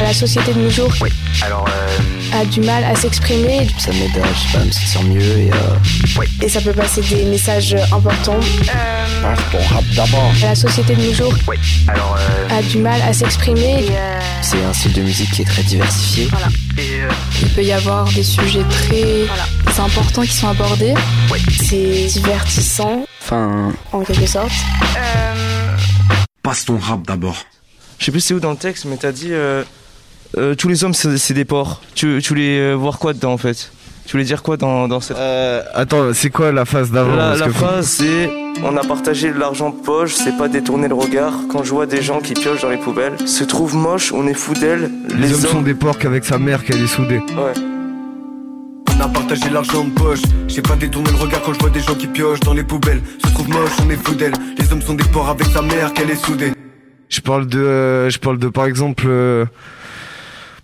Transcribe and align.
La 0.00 0.14
société 0.14 0.52
de 0.54 0.60
nos 0.60 0.70
jours 0.70 0.92
Oui. 1.00 1.10
Alors, 1.42 1.66
euh, 1.68 2.40
a 2.40 2.44
du 2.44 2.60
mal 2.60 2.82
à 2.84 2.94
s'exprimer 2.94 3.68
Ça 3.78 3.92
m'aide 3.92 4.16
à, 4.22 4.26
je 4.32 4.38
sais 4.52 4.58
pas, 4.58 4.64
me 4.64 4.70
sentir 4.70 5.02
mieux 5.04 5.20
et 5.38 5.50
euh, 5.52 6.24
et 6.42 6.48
ça 6.48 6.60
peut 6.60 6.72
passer 6.72 7.00
des 7.02 7.24
messages 7.24 7.74
importants. 7.92 8.40
ah, 9.24 9.34
bon, 9.52 9.58
rap 9.68 9.84
d'abord. 9.94 10.32
La 10.42 10.54
société 10.54 10.94
de 10.96 11.02
nos 11.02 11.12
jours 11.12 11.34
oui. 11.46 11.56
Alors, 11.88 12.16
euh, 12.18 12.58
a 12.58 12.62
du 12.62 12.78
mal 12.78 13.00
à 13.02 13.12
s'exprimer. 13.12 13.86
C'est 14.42 14.62
un 14.64 14.72
style 14.72 14.92
de 14.94 15.02
musique 15.02 15.30
qui 15.32 15.42
est 15.42 15.46
très 15.46 15.62
diversifié. 15.62 16.24
et, 16.78 16.80
euh, 17.02 17.10
Il 17.42 17.48
peut 17.50 17.62
y 17.62 17.72
avoir 17.72 18.10
des 18.12 18.22
sujets 18.24 18.64
très 18.68 19.80
importants 19.80 20.22
qui 20.22 20.32
sont 20.32 20.48
abordés. 20.48 20.94
C'est 21.62 22.06
divertissant 22.06 23.04
Enfin, 23.22 23.72
en 23.92 24.02
quelque 24.02 24.26
sorte. 24.26 24.50
Passe 26.42 26.64
ton 26.64 26.78
rap 26.78 27.06
d'abord. 27.06 27.36
Je 27.98 28.06
sais 28.06 28.12
plus 28.12 28.20
c'est 28.22 28.32
où 28.34 28.40
dans 28.40 28.50
le 28.52 28.56
texte, 28.56 28.86
mais 28.86 28.96
t'as 28.96 29.12
dit 29.12 29.28
euh, 29.30 29.62
euh, 30.36 30.54
tous 30.54 30.68
les 30.68 30.84
hommes 30.84 30.94
c'est 30.94 31.34
des 31.34 31.44
porcs. 31.44 31.80
Tu, 31.94 32.20
tu 32.22 32.28
voulais 32.30 32.58
euh, 32.60 32.74
voir 32.74 32.98
quoi 32.98 33.12
dedans 33.12 33.32
en 33.32 33.38
fait? 33.38 33.72
Tu 34.06 34.12
voulais 34.12 34.24
dire 34.24 34.42
quoi 34.42 34.56
dans, 34.56 34.88
dans 34.88 35.00
cette 35.00 35.16
Euh, 35.16 35.62
attends, 35.74 36.12
c'est 36.14 36.30
quoi 36.30 36.50
la 36.52 36.64
phase 36.64 36.90
d'avant 36.90 37.14
La, 37.14 37.36
la 37.36 37.46
que- 37.46 37.52
phrase 37.52 37.86
c'est 37.86 38.28
on 38.64 38.76
a 38.76 38.82
partagé 38.84 39.32
de 39.32 39.38
l'argent 39.38 39.70
de 39.70 39.76
poche, 39.76 40.14
c'est 40.14 40.36
pas 40.36 40.48
détourner 40.48 40.88
le 40.88 40.94
regard. 40.94 41.32
Quand 41.50 41.62
je 41.62 41.70
vois 41.70 41.86
des 41.86 42.02
gens 42.02 42.20
qui 42.20 42.34
piochent 42.34 42.60
dans 42.62 42.68
les 42.68 42.76
poubelles, 42.76 43.16
se 43.26 43.44
trouvent 43.44 43.74
moches, 43.76 44.12
on 44.12 44.26
est 44.26 44.34
fou 44.34 44.52
d'elles. 44.54 44.90
Les, 45.16 45.32
hommes 45.32 45.50
sont 45.52 45.62
des 45.62 45.74
porcs 45.74 46.04
avec 46.04 46.24
sa 46.24 46.38
mère 46.38 46.64
qu'elle 46.64 46.82
est 46.82 46.86
soudée. 46.88 47.18
Ouais. 47.18 47.54
On 48.96 49.00
a 49.00 49.08
partagé 49.08 49.48
l'argent 49.50 49.84
de 49.84 49.90
poche. 49.90 50.20
J'ai 50.48 50.60
pas 50.62 50.76
détourné 50.76 51.10
le 51.10 51.16
regard 51.16 51.40
quand 51.42 51.54
je 51.54 51.58
vois 51.60 51.70
des 51.70 51.80
gens 51.80 51.94
qui 51.94 52.06
piochent 52.08 52.40
dans 52.40 52.52
les 52.52 52.64
poubelles. 52.64 53.00
Se 53.24 53.30
trouve 53.32 53.48
moche, 53.48 53.70
on 53.86 53.88
est 53.90 53.96
fou 53.96 54.14
d'elle. 54.14 54.34
Les 54.58 54.70
hommes 54.72 54.82
sont 54.82 54.94
des 54.94 55.04
porcs 55.04 55.28
avec 55.30 55.46
sa 55.46 55.62
mère 55.62 55.94
qu'elle 55.94 56.10
est 56.10 56.22
soudée. 56.22 56.52
Je 57.08 57.20
parle 57.20 57.46
de, 57.46 57.58
euh, 57.60 58.10
je 58.10 58.18
parle 58.18 58.38
de 58.38 58.48
par 58.48 58.66
exemple 58.66 59.04
euh, 59.08 59.46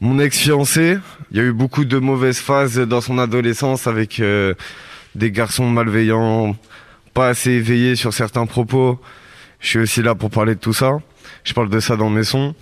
mon 0.01 0.19
ex-fiancé. 0.19 0.99
Il 1.31 1.37
y 1.37 1.41
a 1.41 1.45
eu 1.45 1.53
beaucoup 1.53 1.85
de 1.85 1.99
mauvaises 1.99 2.39
phases 2.39 2.79
dans 2.79 3.01
son 3.01 3.19
adolescence 3.19 3.87
avec 3.87 4.21
euh, 4.21 4.55
des 5.15 5.31
garçons 5.31 5.69
malveillants, 5.69 6.57
pas 7.15 7.29
assez 7.29 7.53
éveillés 7.53 7.97
sur 7.97 8.13
certains 8.13 8.47
propos. 8.47 9.01
Je 9.61 9.69
suis 9.69 9.79
aussi 9.79 10.03
là 10.03 10.15
pour 10.15 10.31
parler 10.31 10.55
de 10.55 10.61
tout 10.61 10.73
ça. 10.73 10.99
Je 11.45 11.53
parle 11.55 11.71
de 11.71 11.81
ça 11.81 11.97
dans 11.97 12.11
mes 12.11 12.25
sons. 12.25 12.55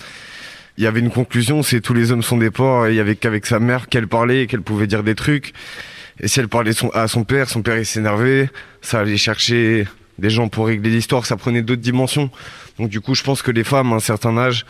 Il 0.76 0.84
y 0.84 0.86
avait 0.86 1.00
une 1.00 1.10
conclusion, 1.10 1.62
c'est 1.62 1.80
tous 1.80 1.94
les 1.94 2.10
hommes 2.10 2.22
sont 2.22 2.38
des 2.38 2.50
porcs. 2.50 2.86
Et 2.86 2.90
il 2.90 2.96
y 2.96 3.00
avait 3.00 3.16
qu'avec 3.16 3.46
sa 3.46 3.58
mère 3.58 3.88
qu'elle 3.88 4.08
parlait 4.08 4.42
et 4.42 4.46
qu'elle 4.46 4.62
pouvait 4.62 4.86
dire 4.86 5.02
des 5.02 5.14
trucs. 5.14 5.52
Et 6.20 6.28
si 6.28 6.40
elle 6.40 6.48
parlait 6.48 6.72
à 6.94 7.08
son 7.08 7.24
père, 7.24 7.48
son 7.48 7.62
père 7.62 7.78
il 7.78 7.86
s'énervait. 7.86 8.48
Ça 8.80 9.00
allait 9.00 9.16
chercher 9.16 9.86
des 10.18 10.30
gens 10.30 10.48
pour 10.48 10.66
régler 10.66 10.90
l'histoire. 10.90 11.26
Ça 11.26 11.36
prenait 11.36 11.62
d'autres 11.62 11.82
dimensions. 11.82 12.30
Donc 12.78 12.88
du 12.88 13.00
coup, 13.00 13.14
je 13.14 13.22
pense 13.22 13.42
que 13.42 13.50
les 13.50 13.64
femmes 13.64 13.92
à 13.92 13.96
un 13.96 14.00
certain 14.00 14.36
âge 14.38 14.64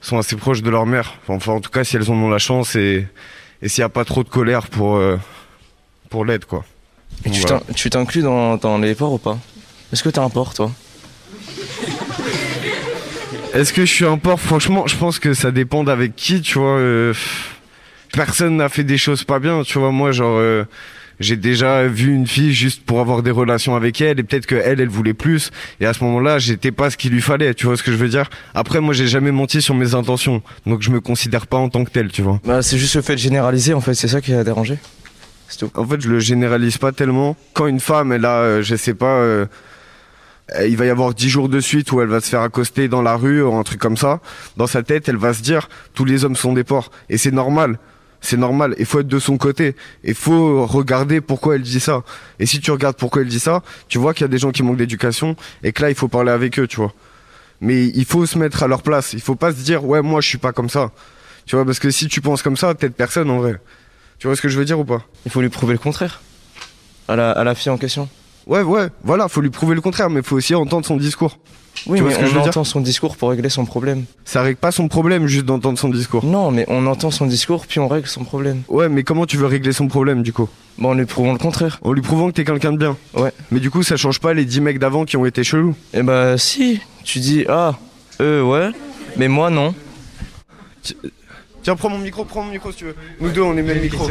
sont 0.00 0.18
assez 0.18 0.36
proches 0.36 0.62
de 0.62 0.70
leur 0.70 0.86
mère. 0.86 1.14
Enfin, 1.28 1.52
en 1.52 1.60
tout 1.60 1.70
cas, 1.70 1.84
si 1.84 1.96
elles 1.96 2.10
en 2.10 2.14
ont 2.14 2.28
la 2.30 2.38
chance 2.38 2.76
et, 2.76 3.06
et 3.62 3.68
s'il 3.68 3.82
n'y 3.82 3.86
a 3.86 3.88
pas 3.88 4.04
trop 4.04 4.22
de 4.22 4.28
colère 4.28 4.66
pour 4.68 4.96
euh, 4.96 5.16
pour 6.10 6.24
l'aide, 6.24 6.44
quoi. 6.44 6.64
Et 7.24 7.30
tu 7.30 7.40
Voilà. 7.40 7.60
t'inclus 7.90 8.22
dans, 8.22 8.56
dans 8.56 8.78
les 8.78 8.94
porcs 8.94 9.12
ou 9.14 9.18
pas? 9.18 9.38
Est-ce 9.92 10.02
que 10.02 10.08
t'es 10.08 10.18
un 10.20 10.30
porc 10.30 10.54
toi? 10.54 10.70
Est-ce 13.54 13.72
que 13.72 13.84
je 13.84 13.92
suis 13.92 14.04
un 14.04 14.18
porc 14.18 14.38
Franchement, 14.40 14.86
je 14.86 14.96
pense 14.96 15.18
que 15.18 15.34
ça 15.34 15.50
dépend 15.50 15.82
d'avec 15.82 16.14
qui, 16.14 16.42
tu 16.42 16.58
vois. 16.58 16.76
euh, 16.78 17.14
personne 18.12 18.56
n'a 18.58 18.68
fait 18.68 18.84
des 18.84 18.98
choses 18.98 19.24
pas 19.24 19.38
bien, 19.38 19.62
tu 19.62 19.78
vois. 19.78 19.90
Moi, 19.90 20.12
genre, 20.12 20.36
euh, 20.38 20.64
j'ai 21.20 21.36
déjà 21.36 21.86
vu 21.86 22.12
une 22.12 22.26
fille 22.26 22.52
juste 22.52 22.84
pour 22.84 23.00
avoir 23.00 23.22
des 23.22 23.30
relations 23.30 23.74
avec 23.74 24.00
elle 24.00 24.20
et 24.20 24.22
peut-être 24.22 24.46
que 24.46 24.54
elle, 24.54 24.80
elle 24.80 24.88
voulait 24.88 25.14
plus. 25.14 25.50
Et 25.80 25.86
à 25.86 25.92
ce 25.92 26.02
moment-là, 26.04 26.38
j'étais 26.38 26.72
pas 26.72 26.90
ce 26.90 26.96
qu'il 26.96 27.12
lui 27.12 27.22
fallait, 27.22 27.54
tu 27.54 27.66
vois 27.66 27.76
ce 27.76 27.82
que 27.82 27.92
je 27.92 27.96
veux 27.96 28.08
dire? 28.08 28.30
Après, 28.54 28.80
moi, 28.80 28.94
j'ai 28.94 29.06
jamais 29.06 29.32
menti 29.32 29.62
sur 29.62 29.74
mes 29.74 29.94
intentions, 29.94 30.42
donc 30.66 30.82
je 30.82 30.90
me 30.90 31.00
considère 31.00 31.46
pas 31.46 31.58
en 31.58 31.68
tant 31.68 31.84
que 31.84 31.90
tel, 31.90 32.10
tu 32.10 32.22
vois. 32.22 32.40
Bah 32.44 32.62
c'est 32.62 32.78
juste 32.78 32.94
le 32.94 33.02
fait 33.02 33.14
de 33.14 33.20
généraliser 33.20 33.74
en 33.74 33.80
fait, 33.80 33.94
c'est 33.94 34.08
ça 34.08 34.20
qui 34.20 34.32
a 34.32 34.44
dérangé. 34.44 34.78
C'est 35.48 35.58
tout. 35.58 35.70
En 35.74 35.86
fait, 35.86 36.00
je 36.00 36.08
le 36.08 36.20
généralise 36.20 36.78
pas 36.78 36.92
tellement. 36.92 37.36
Quand 37.54 37.66
une 37.66 37.80
femme, 37.80 38.12
elle 38.12 38.24
a, 38.24 38.40
euh, 38.40 38.62
je 38.62 38.76
sais 38.76 38.94
pas, 38.94 39.18
euh, 39.18 39.46
il 40.66 40.76
va 40.76 40.86
y 40.86 40.90
avoir 40.90 41.14
dix 41.14 41.28
jours 41.28 41.48
de 41.48 41.60
suite 41.60 41.90
où 41.92 42.00
elle 42.00 42.08
va 42.08 42.20
se 42.20 42.28
faire 42.28 42.42
accoster 42.42 42.88
dans 42.88 43.02
la 43.02 43.16
rue 43.16 43.42
ou 43.42 43.54
un 43.54 43.62
truc 43.62 43.80
comme 43.80 43.96
ça. 43.96 44.20
Dans 44.56 44.66
sa 44.66 44.82
tête, 44.82 45.08
elle 45.08 45.16
va 45.16 45.34
se 45.34 45.42
dire, 45.42 45.68
tous 45.94 46.04
les 46.04 46.24
hommes 46.24 46.36
sont 46.36 46.52
des 46.52 46.64
porcs. 46.64 46.90
Et 47.08 47.18
c'est 47.18 47.30
normal. 47.30 47.78
C'est 48.20 48.36
normal. 48.36 48.74
Il 48.78 48.86
faut 48.86 49.00
être 49.00 49.08
de 49.08 49.18
son 49.18 49.38
côté. 49.38 49.76
Il 50.04 50.14
faut 50.14 50.66
regarder 50.66 51.20
pourquoi 51.20 51.54
elle 51.54 51.62
dit 51.62 51.80
ça. 51.80 52.02
Et 52.40 52.46
si 52.46 52.60
tu 52.60 52.70
regardes 52.70 52.96
pourquoi 52.96 53.22
elle 53.22 53.28
dit 53.28 53.40
ça, 53.40 53.62
tu 53.88 53.98
vois 53.98 54.12
qu'il 54.14 54.22
y 54.22 54.24
a 54.24 54.28
des 54.28 54.38
gens 54.38 54.50
qui 54.50 54.62
manquent 54.62 54.78
d'éducation 54.78 55.36
et 55.62 55.72
que 55.72 55.82
là, 55.82 55.90
il 55.90 55.94
faut 55.94 56.08
parler 56.08 56.32
avec 56.32 56.58
eux, 56.58 56.66
tu 56.66 56.76
vois. 56.76 56.92
Mais 57.60 57.86
il 57.86 58.04
faut 58.04 58.26
se 58.26 58.38
mettre 58.38 58.62
à 58.62 58.68
leur 58.68 58.82
place. 58.82 59.12
Il 59.12 59.20
faut 59.20 59.36
pas 59.36 59.52
se 59.52 59.58
dire, 59.58 59.84
ouais, 59.84 60.02
moi, 60.02 60.20
je 60.20 60.28
suis 60.28 60.38
pas 60.38 60.52
comme 60.52 60.68
ça. 60.68 60.90
Tu 61.46 61.56
vois, 61.56 61.64
parce 61.64 61.78
que 61.78 61.90
si 61.90 62.08
tu 62.08 62.20
penses 62.20 62.42
comme 62.42 62.56
ça, 62.56 62.74
peut-être 62.74 62.94
personne 62.94 63.30
en 63.30 63.38
vrai. 63.38 63.60
Tu 64.18 64.26
vois 64.26 64.36
ce 64.36 64.42
que 64.42 64.48
je 64.48 64.58
veux 64.58 64.64
dire 64.64 64.78
ou 64.78 64.84
pas? 64.84 65.02
Il 65.24 65.30
faut 65.30 65.40
lui 65.40 65.48
prouver 65.48 65.72
le 65.72 65.78
contraire. 65.78 66.20
À 67.06 67.16
la, 67.16 67.30
à 67.30 67.44
la 67.44 67.54
fille 67.54 67.70
en 67.70 67.78
question. 67.78 68.08
Ouais, 68.46 68.62
ouais, 68.62 68.88
voilà, 69.04 69.28
faut 69.28 69.40
lui 69.40 69.50
prouver 69.50 69.74
le 69.74 69.80
contraire, 69.80 70.10
mais 70.10 70.22
faut 70.22 70.36
aussi 70.36 70.54
entendre 70.54 70.86
son 70.86 70.96
discours. 70.96 71.38
Oui, 71.86 72.00
mais 72.00 72.12
ce 72.12 72.18
que 72.18 72.26
je 72.26 72.36
on 72.36 72.42
entend 72.42 72.64
son 72.64 72.80
discours 72.80 73.16
pour 73.16 73.30
régler 73.30 73.48
son 73.48 73.64
problème. 73.64 74.04
Ça 74.24 74.42
règle 74.42 74.58
pas 74.58 74.72
son 74.72 74.88
problème 74.88 75.26
juste 75.26 75.44
d'entendre 75.44 75.78
son 75.78 75.88
discours. 75.88 76.24
Non, 76.24 76.50
mais 76.50 76.64
on 76.68 76.86
entend 76.86 77.10
son 77.10 77.26
discours 77.26 77.66
puis 77.66 77.80
on 77.80 77.88
règle 77.88 78.06
son 78.06 78.24
problème. 78.24 78.62
Ouais, 78.68 78.88
mais 78.88 79.02
comment 79.02 79.26
tu 79.26 79.36
veux 79.36 79.46
régler 79.46 79.72
son 79.72 79.88
problème 79.88 80.22
du 80.22 80.32
coup? 80.32 80.48
Bon, 80.78 80.90
en 80.90 80.94
lui 80.94 81.06
prouvant 81.06 81.32
le 81.32 81.38
contraire. 81.38 81.78
En 81.82 81.92
lui 81.92 82.02
prouvant 82.02 82.28
que 82.28 82.32
t'es 82.32 82.44
quelqu'un 82.44 82.72
de 82.72 82.78
bien. 82.78 82.96
Ouais. 83.14 83.32
Mais 83.50 83.60
du 83.60 83.70
coup, 83.70 83.82
ça 83.82 83.96
change 83.96 84.20
pas 84.20 84.34
les 84.34 84.44
10 84.44 84.60
mecs 84.60 84.78
d'avant 84.78 85.04
qui 85.04 85.16
ont 85.16 85.26
été 85.26 85.44
chelous? 85.44 85.74
Eh 85.94 86.02
bah 86.02 86.38
si, 86.38 86.80
tu 87.04 87.18
dis 87.20 87.44
ah, 87.48 87.78
eux 88.20 88.42
ouais, 88.42 88.70
mais 89.16 89.28
moi 89.28 89.50
non. 89.50 89.74
Tiens, 91.62 91.76
prends 91.76 91.90
mon 91.90 91.98
micro, 91.98 92.24
prends 92.24 92.42
mon 92.42 92.52
micro 92.52 92.70
si 92.70 92.78
tu 92.78 92.84
veux. 92.84 92.96
Nous 93.20 93.30
deux, 93.30 93.42
on 93.42 93.56
est 93.56 93.62
même 93.62 93.80
micro. 93.80 94.08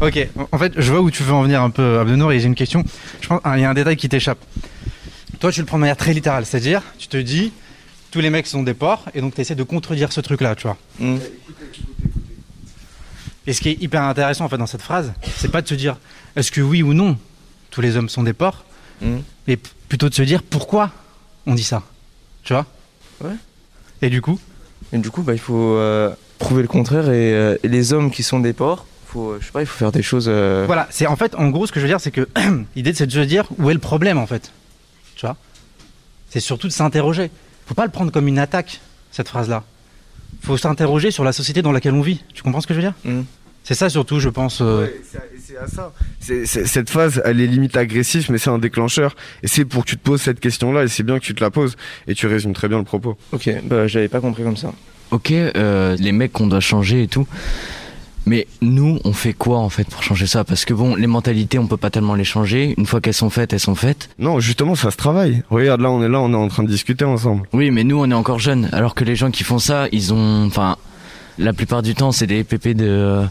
Ok, 0.00 0.28
en 0.52 0.58
fait, 0.58 0.72
je 0.76 0.92
vois 0.92 1.00
où 1.00 1.10
tu 1.10 1.22
veux 1.22 1.32
en 1.32 1.42
venir 1.42 1.62
un 1.62 1.70
peu, 1.70 1.98
Abdenour, 1.98 2.32
et 2.32 2.40
j'ai 2.40 2.46
une 2.46 2.54
question. 2.54 2.84
Je 3.20 3.28
pense 3.28 3.40
il 3.54 3.60
y 3.60 3.64
a 3.64 3.70
un 3.70 3.74
détail 3.74 3.96
qui 3.96 4.08
t'échappe. 4.08 4.38
Toi, 5.42 5.50
tu 5.50 5.58
le 5.58 5.66
prends 5.66 5.76
de 5.76 5.80
manière 5.80 5.96
très 5.96 6.14
littérale, 6.14 6.46
c'est-à-dire, 6.46 6.82
tu 6.98 7.08
te 7.08 7.16
dis, 7.16 7.52
tous 8.12 8.20
les 8.20 8.30
mecs 8.30 8.46
sont 8.46 8.62
des 8.62 8.74
porcs, 8.74 9.06
et 9.12 9.20
donc 9.20 9.34
tu 9.34 9.40
essaies 9.40 9.56
de 9.56 9.64
contredire 9.64 10.12
ce 10.12 10.20
truc-là, 10.20 10.54
tu 10.54 10.68
vois. 10.68 10.76
Hmm. 11.00 11.16
Et 13.48 13.52
ce 13.52 13.60
qui 13.60 13.70
est 13.70 13.82
hyper 13.82 14.02
intéressant, 14.02 14.44
en 14.44 14.48
fait, 14.48 14.56
dans 14.56 14.68
cette 14.68 14.82
phrase, 14.82 15.12
c'est 15.36 15.50
pas 15.50 15.60
de 15.60 15.66
se 15.66 15.74
dire, 15.74 15.96
est-ce 16.36 16.52
que 16.52 16.60
oui 16.60 16.84
ou 16.84 16.94
non, 16.94 17.18
tous 17.72 17.80
les 17.80 17.96
hommes 17.96 18.08
sont 18.08 18.22
des 18.22 18.34
porcs, 18.34 18.64
Hmm. 19.00 19.18
mais 19.48 19.58
plutôt 19.88 20.08
de 20.08 20.14
se 20.14 20.22
dire, 20.22 20.44
pourquoi 20.44 20.92
on 21.46 21.54
dit 21.56 21.64
ça, 21.64 21.82
tu 22.44 22.52
vois 22.52 22.66
Ouais. 23.20 23.34
Et 24.00 24.10
du 24.10 24.22
coup 24.22 24.38
Et 24.92 24.98
du 24.98 25.10
coup, 25.10 25.22
bah 25.22 25.32
il 25.32 25.40
faut 25.40 25.74
euh, 25.74 26.14
prouver 26.38 26.62
le 26.62 26.68
contraire 26.68 27.10
et, 27.10 27.34
euh, 27.34 27.56
et 27.64 27.68
les 27.68 27.92
hommes 27.92 28.12
qui 28.12 28.22
sont 28.22 28.38
des 28.38 28.52
porcs, 28.52 28.86
faut, 29.08 29.30
euh, 29.32 29.38
je 29.40 29.46
sais 29.46 29.50
pas, 29.50 29.60
il 29.62 29.66
faut 29.66 29.76
faire 29.76 29.90
des 29.90 30.04
choses. 30.04 30.28
Voilà, 30.28 30.86
c'est 30.90 31.08
en 31.08 31.16
fait, 31.16 31.34
en 31.34 31.48
gros, 31.48 31.66
ce 31.66 31.72
que 31.72 31.80
je 31.80 31.86
veux 31.86 31.90
dire, 31.90 32.00
c'est 32.00 32.12
que 32.12 32.28
l'idée, 32.76 32.94
c'est 32.94 33.08
de 33.08 33.10
se 33.10 33.18
dire 33.18 33.48
où 33.58 33.70
est 33.70 33.74
le 33.74 33.80
problème, 33.80 34.18
en 34.18 34.26
fait? 34.28 34.52
Tu 35.22 35.26
vois 35.26 35.36
C'est 36.30 36.40
surtout 36.40 36.66
de 36.66 36.72
s'interroger. 36.72 37.30
Faut 37.66 37.74
pas 37.74 37.84
le 37.84 37.92
prendre 37.92 38.10
comme 38.10 38.26
une 38.26 38.40
attaque, 38.40 38.80
cette 39.12 39.28
phrase-là. 39.28 39.62
Faut 40.42 40.56
s'interroger 40.56 41.12
sur 41.12 41.22
la 41.22 41.32
société 41.32 41.62
dans 41.62 41.70
laquelle 41.70 41.94
on 41.94 42.00
vit. 42.00 42.24
Tu 42.34 42.42
comprends 42.42 42.60
ce 42.60 42.66
que 42.66 42.74
je 42.74 42.80
veux 42.80 42.84
dire 42.84 42.94
hmm. 43.04 43.22
C'est 43.62 43.74
ça, 43.74 43.88
surtout, 43.88 44.18
je 44.18 44.28
pense. 44.28 44.60
euh, 44.60 44.86
Ouais, 44.86 45.00
c'est 45.40 45.56
à 45.56 45.68
ça. 45.68 45.92
Cette 46.18 46.90
phase, 46.90 47.22
elle 47.24 47.40
est 47.40 47.46
limite 47.46 47.76
agressive, 47.76 48.32
mais 48.32 48.38
c'est 48.38 48.50
un 48.50 48.58
déclencheur. 48.58 49.14
Et 49.44 49.46
c'est 49.46 49.64
pour 49.64 49.84
que 49.84 49.90
tu 49.90 49.96
te 49.96 50.02
poses 50.02 50.20
cette 50.22 50.40
question-là, 50.40 50.82
et 50.82 50.88
c'est 50.88 51.04
bien 51.04 51.20
que 51.20 51.24
tu 51.24 51.36
te 51.36 51.44
la 51.44 51.52
poses. 51.52 51.76
Et 52.08 52.16
tu 52.16 52.26
résumes 52.26 52.54
très 52.54 52.66
bien 52.66 52.78
le 52.78 52.84
propos. 52.84 53.16
Ok, 53.30 53.48
bah 53.62 53.86
j'avais 53.86 54.08
pas 54.08 54.18
compris 54.18 54.42
comme 54.42 54.56
ça. 54.56 54.72
Ok, 55.12 55.30
euh, 55.30 55.94
les 56.00 56.10
mecs 56.10 56.32
qu'on 56.32 56.48
doit 56.48 56.58
changer 56.58 57.04
et 57.04 57.06
tout. 57.06 57.28
Mais 58.24 58.46
nous, 58.60 59.00
on 59.04 59.12
fait 59.12 59.32
quoi 59.32 59.58
en 59.58 59.68
fait 59.68 59.88
pour 59.88 60.02
changer 60.02 60.26
ça? 60.26 60.44
Parce 60.44 60.64
que 60.64 60.74
bon, 60.74 60.94
les 60.94 61.06
mentalités, 61.08 61.58
on 61.58 61.66
peut 61.66 61.76
pas 61.76 61.90
tellement 61.90 62.14
les 62.14 62.24
changer. 62.24 62.74
Une 62.78 62.86
fois 62.86 63.00
qu'elles 63.00 63.14
sont 63.14 63.30
faites, 63.30 63.52
elles 63.52 63.60
sont 63.60 63.74
faites. 63.74 64.10
Non, 64.18 64.38
justement, 64.38 64.74
ça 64.74 64.90
se 64.90 64.96
travaille. 64.96 65.42
Regarde, 65.50 65.80
là, 65.80 65.90
on 65.90 66.02
est 66.02 66.08
là, 66.08 66.20
on 66.20 66.32
est 66.32 66.36
en 66.36 66.48
train 66.48 66.62
de 66.62 66.68
discuter 66.68 67.04
ensemble. 67.04 67.48
Oui, 67.52 67.70
mais 67.70 67.82
nous, 67.84 67.98
on 67.98 68.10
est 68.10 68.14
encore 68.14 68.38
jeunes. 68.38 68.68
Alors 68.72 68.94
que 68.94 69.04
les 69.04 69.16
gens 69.16 69.30
qui 69.30 69.42
font 69.42 69.58
ça, 69.58 69.86
ils 69.90 70.14
ont, 70.14 70.46
enfin, 70.46 70.76
la 71.38 71.52
plupart 71.52 71.82
du 71.82 71.94
temps, 71.94 72.12
c'est 72.12 72.28
des 72.28 72.44
pépés 72.44 72.74
de, 72.74 73.22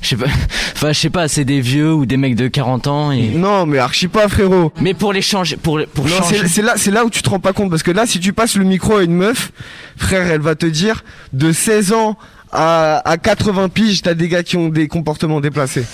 je 0.00 0.08
sais 0.10 0.16
pas, 0.16 0.26
enfin, 0.74 0.92
je 0.92 1.00
sais 1.00 1.10
pas, 1.10 1.26
c'est 1.26 1.44
des 1.44 1.60
vieux 1.60 1.92
ou 1.92 2.06
des 2.06 2.16
mecs 2.16 2.36
de 2.36 2.46
40 2.46 2.86
ans. 2.86 3.10
Et... 3.10 3.28
Non, 3.30 3.66
mais 3.66 3.78
archi 3.78 4.06
pas, 4.06 4.28
frérot. 4.28 4.72
Mais 4.80 4.94
pour 4.94 5.12
les 5.12 5.22
changer, 5.22 5.56
pour 5.56 5.80
pour 5.92 6.06
Non, 6.06 6.18
changer. 6.18 6.36
c'est 6.42 6.48
c'est 6.48 6.62
là, 6.62 6.74
c'est 6.76 6.90
là 6.92 7.04
où 7.04 7.10
tu 7.10 7.22
te 7.22 7.28
rends 7.30 7.40
pas 7.40 7.52
compte 7.52 7.70
parce 7.70 7.82
que 7.82 7.90
là, 7.90 8.06
si 8.06 8.20
tu 8.20 8.32
passes 8.32 8.56
le 8.56 8.64
micro 8.64 8.96
à 8.96 9.02
une 9.02 9.14
meuf, 9.14 9.50
frère, 9.96 10.30
elle 10.30 10.40
va 10.40 10.54
te 10.54 10.66
dire 10.66 11.02
de 11.32 11.50
16 11.50 11.92
ans 11.92 12.16
à, 12.52 13.08
à 13.08 13.16
80 13.16 13.68
piges, 13.68 14.02
t'as 14.02 14.14
des 14.14 14.28
gars 14.28 14.42
qui 14.42 14.56
ont 14.56 14.68
des 14.68 14.88
comportements 14.88 15.40
déplacés. 15.40 15.84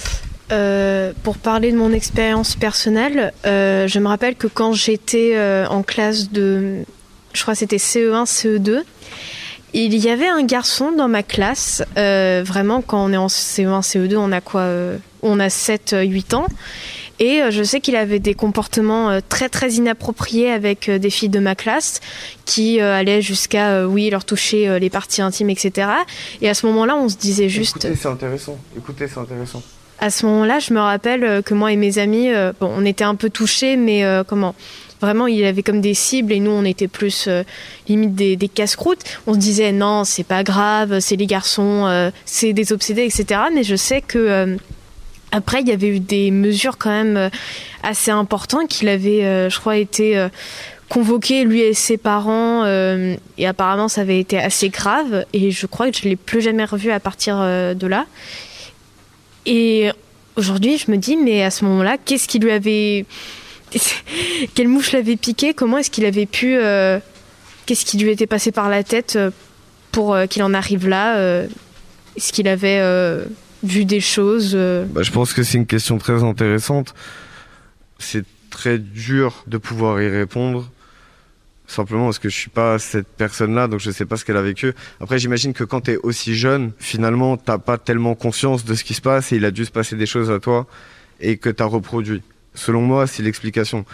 Euh, 0.53 1.13
pour 1.23 1.39
parler 1.39 1.73
de 1.73 1.79
mon 1.79 1.93
expérience 1.93 2.57
personnelle, 2.57 3.33
euh, 3.47 3.89
je 3.89 3.99
me 3.99 4.09
rappelle 4.09 4.35
que 4.35 4.47
quand 4.47 4.75
j'étais 4.75 5.33
euh, 5.35 5.67
en 5.67 5.83
classe 5.83 6.31
de, 6.31 6.85
je 7.33 7.43
crois 7.43 7.55
c'était 7.55 7.79
CE1, 7.79 8.27
CE2, 8.27 8.83
il 9.73 9.95
y 9.95 10.11
avait 10.11 10.29
un 10.29 10.45
garçon 10.45 10.93
dans 10.93 11.09
ma 11.09 11.23
classe, 11.23 11.83
vraiment 11.97 12.83
quand 12.83 13.03
on 13.03 13.13
est 13.15 13.17
en 13.17 13.29
CE1, 13.29 13.81
CE2, 13.81 14.17
on 14.19 14.31
a 14.31 14.43
quoi 14.43 14.69
On 15.23 15.41
a 15.41 15.49
7, 15.49 15.97
8 16.03 16.35
ans. 16.35 16.47
Et 17.23 17.41
euh, 17.41 17.53
je 17.53 17.63
sais 17.63 17.81
qu'il 17.81 17.95
avait 17.95 18.19
des 18.19 18.35
comportements 18.35 19.09
euh, 19.09 19.21
très 19.29 19.49
très 19.49 19.75
inappropriés 19.75 20.51
avec 20.51 20.89
euh, 20.89 20.99
des 20.99 21.09
filles 21.09 21.29
de 21.29 21.39
ma 21.39 21.55
classe 21.55 22.01
qui 22.45 22.81
allaient 22.81 23.23
jusqu'à, 23.23 23.87
oui, 23.87 24.11
leur 24.11 24.25
toucher 24.25 24.81
les 24.81 24.91
parties 24.91 25.23
intimes, 25.23 25.49
etc. 25.49 25.89
Et 26.41 26.49
à 26.49 26.55
ce 26.55 26.67
moment-là, 26.67 26.97
on 26.97 27.09
se 27.09 27.17
disait 27.17 27.49
juste... 27.49 27.85
Écoutez, 27.85 27.95
c'est 27.95 28.09
intéressant. 28.09 28.59
Écoutez, 28.77 29.07
c'est 29.07 29.21
intéressant. 29.21 29.63
À 30.01 30.11
ce 30.11 30.27
moment-là, 30.27 30.59
je 30.59 30.75
me 30.75 30.81
rappelle 30.81 31.43
que 31.45 31.55
moi 31.55 31.71
et 31.71 31.77
mes 31.77 31.99
amis, 31.99 32.29
bon, 32.61 32.71
on 32.77 32.85
était 32.85 33.05
un 33.05 33.15
peu 33.15 33.31
touchés, 33.31 33.77
mais 33.77 34.05
comment 34.27 34.57
Vraiment, 35.03 35.27
il 35.27 35.45
avait 35.45 35.65
comme 35.65 35.81
des 35.81 35.95
cibles 35.95 36.33
et 36.33 36.39
nous, 36.39 36.53
on 36.53 36.65
était 36.65 36.87
plus 36.87 37.27
euh, 37.27 37.43
limite 37.89 38.15
des, 38.15 38.37
des 38.37 38.47
casse-croûtes. 38.47 39.03
On 39.27 39.35
se 39.35 39.39
disait 39.41 39.73
non, 39.73 40.05
c'est 40.05 40.23
pas 40.23 40.45
grave, 40.45 41.01
c'est 41.01 41.17
les 41.17 41.27
garçons, 41.27 41.87
euh, 41.87 42.13
c'est 42.25 42.53
des 42.53 42.73
obsédés, 42.73 43.03
etc. 43.03 43.41
Mais 43.53 43.65
je 43.65 43.75
sais 43.75 44.01
que 44.01 44.19
euh, 44.19 44.57
après, 45.33 45.63
il 45.63 45.69
y 45.69 45.73
avait 45.73 45.89
eu 45.89 45.99
des 45.99 46.31
mesures 46.31 46.77
quand 46.77 46.91
même 46.91 47.17
euh, 47.17 47.31
assez 47.83 48.11
importantes 48.11 48.69
qu'il 48.69 48.89
avait, 48.89 49.25
euh, 49.25 49.49
je 49.49 49.59
crois, 49.59 49.79
été 49.79 50.17
euh, 50.19 50.29
convoqué 50.91 51.45
lui 51.45 51.61
et 51.61 51.73
ses 51.73 51.97
parents 51.97 52.67
et 52.67 53.47
apparemment 53.47 53.89
ça 53.89 54.03
avait 54.03 54.21
été 54.21 54.37
assez 54.39 54.69
grave 54.69 55.25
et 55.33 55.51
je 55.51 55.65
crois 55.67 55.91
que 55.91 55.97
je 55.97 56.03
l'ai 56.03 56.17
plus 56.17 56.43
jamais 56.43 56.67
revu 56.67 56.91
à 56.91 57.01
partir 57.01 57.39
de 57.39 57.87
là. 57.87 58.05
Et 59.47 59.91
aujourd'hui, 60.37 60.77
je 60.77 60.91
me 60.91 60.99
dis, 60.99 61.17
mais 61.17 61.45
à 61.45 61.51
ce 61.51 61.65
moment-là, 61.65 61.97
qu'est-ce 61.97 62.29
qui 62.29 62.39
lui 62.39 62.51
avait. 62.51 63.07
Quelle 64.55 64.69
mouche 64.69 64.93
l'avait 64.93 65.17
piqué? 65.17 65.55
Comment 65.55 65.79
est-ce 65.79 65.91
qu'il 65.91 66.05
avait 66.05 66.27
pu. 66.27 66.59
Qu'est-ce 67.65 67.87
qui 67.87 67.97
lui 67.97 68.11
était 68.11 68.27
passé 68.27 68.53
par 68.53 68.69
la 68.69 68.85
tête 68.85 69.19
pour 69.93 70.15
qu'il 70.29 70.43
en 70.43 70.53
arrive 70.53 70.89
là 70.89 71.43
Est-ce 72.17 72.35
qu'il 72.35 72.49
avait 72.49 72.83
vu 73.63 73.85
des 73.85 74.01
choses 74.01 74.53
euh, 74.55 74.85
Bah, 74.87 75.03
je 75.03 75.11
pense 75.11 75.33
que 75.33 75.43
c'est 75.43 75.59
une 75.59 75.67
question 75.67 75.99
très 75.99 76.23
intéressante. 76.23 76.95
C'est 77.99 78.25
très 78.51 78.79
dur 78.79 79.45
de 79.47 79.59
pouvoir 79.59 80.01
y 80.03 80.09
répondre. 80.09 80.71
Simplement 81.67 82.05
parce 82.07 82.19
que 82.19 82.29
je 82.29 82.37
suis 82.37 82.51
pas 82.51 82.79
cette 82.79 83.09
personne-là, 83.09 83.67
donc 83.67 83.81
je 83.81 83.91
sais 83.91 84.05
pas 84.05 84.17
ce 84.17 84.25
qu'elle 84.25 84.37
a 84.37 84.43
vécu. 84.43 84.75
Après, 85.01 85.19
j'imagine 85.19 85.55
que 85.55 85.65
quand 85.65 85.83
t'es 85.83 85.97
aussi 85.97 86.35
jeune, 86.35 86.73
finalement, 86.79 87.37
t'as 87.39 87.57
pas 87.59 87.79
tellement 87.79 88.15
conscience 88.15 88.65
de 88.65 88.75
ce 88.75 88.85
qui 88.85 88.93
se 88.95 89.01
passe 89.01 89.33
et 89.33 89.37
il 89.37 89.45
a 89.45 89.51
dû 89.51 89.65
se 89.65 89.71
passer 89.71 89.97
des 89.97 90.05
choses 90.05 90.31
à 90.31 90.39
toi 90.39 90.67
et 91.21 91.39
que 91.39 91.49
t'as 91.49 91.65
reproduit. 91.65 92.21
Selon 92.55 92.83
moi, 92.83 93.07
c'est 93.07 93.23
l'explication. 93.23 93.87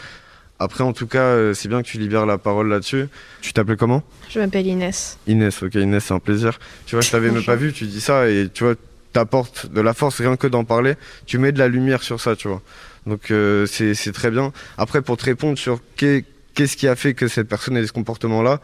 Après, 0.58 0.82
en 0.82 0.92
tout 0.92 1.06
cas, 1.06 1.20
euh, 1.20 1.54
c'est 1.54 1.68
bien 1.68 1.82
que 1.82 1.86
tu 1.86 1.98
libères 1.98 2.26
la 2.26 2.36
parole 2.36 2.68
là-dessus. 2.68 3.06
Tu 3.42 3.52
t'appelles 3.52 3.76
comment? 3.76 4.02
Je 4.28 4.40
m'appelle 4.40 4.66
Inès. 4.66 5.18
Inès, 5.28 5.62
ok 5.62 5.76
Inès, 5.76 6.04
c'est 6.04 6.14
un 6.14 6.18
plaisir. 6.18 6.58
Tu 6.86 6.96
vois, 6.96 7.02
je 7.02 7.10
t'avais 7.10 7.30
même 7.30 7.44
pas 7.44 7.54
vu, 7.54 7.72
tu 7.72 7.84
dis 7.84 8.00
ça 8.00 8.28
et 8.28 8.48
tu 8.52 8.64
vois, 8.64 8.74
t'apportes 9.12 9.66
de 9.72 9.80
la 9.80 9.94
force 9.94 10.20
rien 10.20 10.36
que 10.36 10.46
d'en 10.46 10.64
parler. 10.64 10.94
Tu 11.26 11.38
mets 11.38 11.52
de 11.52 11.58
la 11.58 11.68
lumière 11.68 12.02
sur 12.02 12.20
ça, 12.20 12.36
tu 12.36 12.48
vois. 12.48 12.62
Donc 13.06 13.30
euh, 13.30 13.66
c'est 13.66 14.12
très 14.12 14.30
bien. 14.30 14.52
Après, 14.76 15.00
pour 15.02 15.16
te 15.16 15.24
répondre 15.24 15.56
sur 15.58 15.80
qu'est- 15.96 16.24
qu'est-ce 16.54 16.76
qui 16.76 16.88
a 16.88 16.96
fait 16.96 17.14
que 17.14 17.28
cette 17.28 17.48
personne 17.48 17.76
ait 17.76 17.86
ce 17.86 17.92
comportement-là, 17.92 18.60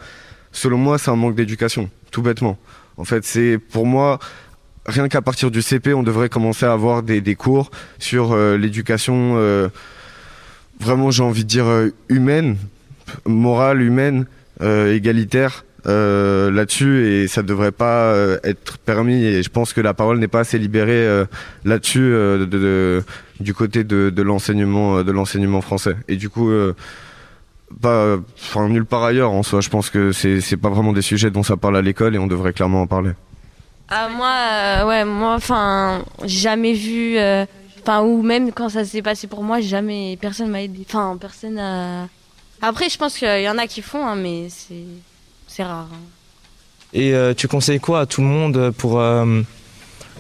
selon 0.52 0.78
moi, 0.78 0.98
c'est 0.98 1.10
un 1.10 1.16
manque 1.16 1.34
d'éducation, 1.34 1.88
tout 2.10 2.22
bêtement. 2.22 2.58
En 2.96 3.04
fait, 3.04 3.24
c'est 3.24 3.58
pour 3.58 3.86
moi. 3.86 4.18
Rien 4.86 5.08
qu'à 5.08 5.22
partir 5.22 5.50
du 5.50 5.62
CP, 5.62 5.94
on 5.94 6.02
devrait 6.02 6.28
commencer 6.28 6.66
à 6.66 6.72
avoir 6.72 7.02
des, 7.02 7.22
des 7.22 7.34
cours 7.36 7.70
sur 7.98 8.32
euh, 8.32 8.58
l'éducation, 8.58 9.34
euh, 9.38 9.68
vraiment 10.78 11.10
j'ai 11.10 11.22
envie 11.22 11.44
de 11.44 11.48
dire 11.48 11.66
euh, 11.66 11.88
humaine, 12.10 12.58
morale, 13.24 13.80
humaine, 13.80 14.26
euh, 14.60 14.94
égalitaire 14.94 15.64
euh, 15.86 16.50
là-dessus 16.50 17.06
et 17.08 17.28
ça 17.28 17.42
devrait 17.42 17.72
pas 17.72 18.12
euh, 18.12 18.38
être 18.42 18.78
permis 18.78 19.24
et 19.24 19.42
je 19.42 19.50
pense 19.50 19.72
que 19.72 19.80
la 19.80 19.92
parole 19.94 20.18
n'est 20.18 20.28
pas 20.28 20.40
assez 20.40 20.58
libérée 20.58 20.92
euh, 21.06 21.26
là-dessus 21.64 22.00
de, 22.10 22.44
de- 22.46 23.04
du 23.40 23.52
côté 23.54 23.84
de, 23.84 24.22
l'enseignement 24.22 25.02
de 25.02 25.12
l'enseignement 25.12 25.60
français 25.60 25.96
et 26.08 26.16
du 26.16 26.30
coup 26.30 26.50
pas 27.82 28.16
enfin 28.38 28.68
nulle 28.68 28.84
part 28.84 29.02
ailleurs 29.04 29.32
en 29.32 29.42
soi 29.42 29.60
je 29.60 29.68
pense 29.68 29.90
que 29.90 30.12
c'est 30.12 30.40
c'est 30.40 30.56
pas 30.56 30.68
vraiment 30.70 30.92
des 30.92 31.02
sujets 31.02 31.30
dont 31.30 31.42
ça 31.42 31.56
parle 31.56 31.76
à 31.76 31.82
l'école 31.82 32.14
et 32.14 32.18
on 32.18 32.26
devrait 32.26 32.52
clairement 32.52 32.82
en 32.82 32.86
parler 32.86 33.10
Ah, 33.88 34.08
moi, 34.08 34.88
ouais, 34.88 35.04
moi, 35.04 35.34
enfin, 35.34 36.02
jamais 36.24 36.72
vu, 36.72 37.18
enfin, 37.82 38.00
ou 38.02 38.22
même 38.22 38.50
quand 38.52 38.70
ça 38.70 38.82
s'est 38.84 39.02
passé 39.02 39.26
pour 39.26 39.42
moi, 39.42 39.60
jamais, 39.60 40.16
personne 40.18 40.48
m'a 40.50 40.62
aidé. 40.62 40.86
Enfin, 40.88 41.18
personne 41.20 41.58
a. 41.58 42.08
Après, 42.62 42.88
je 42.88 42.96
pense 42.96 43.18
qu'il 43.18 43.42
y 43.42 43.48
en 43.48 43.58
a 43.58 43.66
qui 43.66 43.82
font, 43.82 44.06
hein, 44.06 44.16
mais 44.16 44.48
c'est, 44.48 44.86
c'est 45.54 45.62
rare. 45.64 45.88
hein. 45.92 45.96
Et 46.92 47.12
euh, 47.14 47.34
tu 47.34 47.48
conseilles 47.48 47.80
quoi 47.80 48.00
à 48.00 48.06
tout 48.06 48.20
le 48.20 48.26
monde 48.28 48.70
pour, 48.76 49.00
euh, 49.00 49.42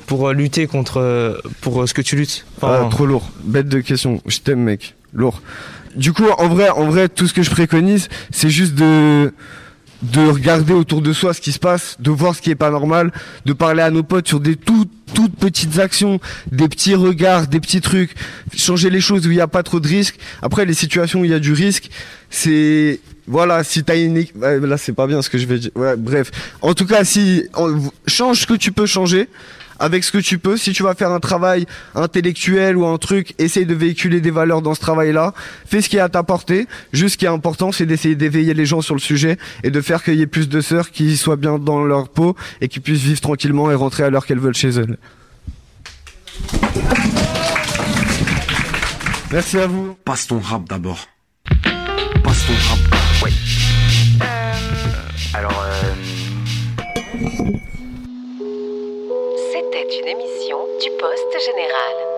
pour 0.06 0.28
euh, 0.28 0.32
lutter 0.32 0.66
contre 0.66 1.40
pour 1.60 1.88
ce 1.88 1.94
que 1.94 2.02
tu 2.02 2.16
luttes? 2.16 2.44
Ah, 2.62 2.88
trop 2.90 3.06
lourd. 3.06 3.30
Bête 3.44 3.68
de 3.68 3.80
question. 3.80 4.20
Je 4.26 4.38
t'aime, 4.38 4.60
mec. 4.60 4.94
Lourd. 5.12 5.40
Du 5.94 6.12
coup, 6.12 6.26
en 6.38 6.48
vrai, 6.48 6.70
en 6.70 6.86
vrai, 6.86 7.08
tout 7.08 7.28
ce 7.28 7.32
que 7.34 7.42
je 7.44 7.50
préconise, 7.50 8.08
c'est 8.32 8.50
juste 8.50 8.74
de 8.74 9.32
de 10.02 10.20
regarder 10.28 10.74
autour 10.74 11.00
de 11.00 11.14
soi 11.14 11.32
ce 11.32 11.40
qui 11.40 11.50
se 11.52 11.58
passe, 11.58 11.96
de 11.98 12.10
voir 12.10 12.34
ce 12.34 12.42
qui 12.42 12.50
est 12.50 12.56
pas 12.56 12.70
normal, 12.70 13.10
de 13.46 13.52
parler 13.54 13.80
à 13.80 13.90
nos 13.90 14.02
potes 14.02 14.28
sur 14.28 14.38
des 14.40 14.54
toutes 14.56 14.90
toutes 15.14 15.34
petites 15.36 15.78
actions, 15.78 16.18
des 16.50 16.68
petits 16.68 16.94
regards, 16.96 17.46
des 17.46 17.60
petits 17.60 17.80
trucs, 17.80 18.14
changer 18.54 18.90
les 18.90 19.00
choses 19.00 19.26
où 19.26 19.30
il 19.30 19.36
n'y 19.36 19.40
a 19.40 19.46
pas 19.46 19.62
trop 19.62 19.78
de 19.80 19.86
risques. 19.88 20.18
Après, 20.42 20.66
les 20.66 20.74
situations 20.74 21.20
où 21.20 21.24
il 21.24 21.30
y 21.30 21.34
a 21.34 21.38
du 21.38 21.52
risque, 21.52 21.88
c'est 22.28 22.98
voilà, 23.26 23.64
si 23.64 23.84
t'as 23.84 23.96
une 23.96 24.24
là 24.40 24.76
c'est 24.76 24.92
pas 24.92 25.06
bien 25.06 25.22
ce 25.22 25.30
que 25.30 25.38
je 25.38 25.46
vais 25.46 25.58
dire. 25.58 25.70
Ouais, 25.74 25.96
bref. 25.96 26.30
En 26.62 26.74
tout 26.74 26.86
cas, 26.86 27.04
si 27.04 27.48
change 28.06 28.40
ce 28.40 28.46
que 28.46 28.54
tu 28.54 28.72
peux 28.72 28.86
changer 28.86 29.28
avec 29.78 30.04
ce 30.04 30.12
que 30.12 30.18
tu 30.18 30.38
peux. 30.38 30.56
Si 30.56 30.72
tu 30.72 30.82
vas 30.82 30.94
faire 30.94 31.10
un 31.10 31.20
travail 31.20 31.66
intellectuel 31.94 32.76
ou 32.76 32.86
un 32.86 32.98
truc, 32.98 33.34
essaye 33.38 33.66
de 33.66 33.74
véhiculer 33.74 34.20
des 34.20 34.30
valeurs 34.30 34.62
dans 34.62 34.74
ce 34.74 34.80
travail-là. 34.80 35.34
Fais 35.66 35.80
ce 35.80 35.88
qui 35.88 35.96
est 35.96 36.00
à 36.00 36.08
ta 36.08 36.22
portée. 36.22 36.66
Juste 36.92 37.14
ce 37.14 37.18
qui 37.18 37.24
est 37.24 37.28
important, 37.28 37.72
c'est 37.72 37.86
d'essayer 37.86 38.14
d'éveiller 38.14 38.54
les 38.54 38.66
gens 38.66 38.80
sur 38.80 38.94
le 38.94 39.00
sujet 39.00 39.38
et 39.62 39.70
de 39.70 39.80
faire 39.80 40.02
qu'il 40.02 40.14
y 40.14 40.22
ait 40.22 40.26
plus 40.26 40.48
de 40.48 40.60
sœurs 40.60 40.90
qui 40.90 41.16
soient 41.16 41.36
bien 41.36 41.58
dans 41.58 41.84
leur 41.84 42.08
peau 42.08 42.36
et 42.60 42.68
qui 42.68 42.80
puissent 42.80 43.02
vivre 43.02 43.20
tranquillement 43.20 43.70
et 43.70 43.74
rentrer 43.74 44.04
à 44.04 44.10
l'heure 44.10 44.26
qu'elles 44.26 44.38
veulent 44.38 44.54
chez 44.54 44.70
elles. 44.70 44.96
Merci 49.30 49.58
à 49.58 49.66
vous. 49.66 49.96
Passe 50.04 50.26
ton 50.28 50.38
rap 50.38 50.68
d'abord. 50.68 51.08
Passe 52.22 52.46
ton 52.46 52.54
rap. 52.68 52.73
Alors, 55.36 55.64
euh, 55.64 55.94
C'était 59.52 60.00
une 60.00 60.08
émission 60.08 60.58
du 60.80 60.90
Poste 61.00 61.44
Général. 61.44 62.13